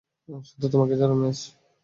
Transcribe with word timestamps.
শুধু 0.49 0.67
তোমাকে 0.73 0.93
ছাড়া, 0.99 1.15
মেস। 1.15 1.39